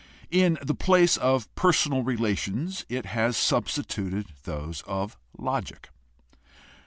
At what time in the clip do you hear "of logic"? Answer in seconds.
4.87-5.89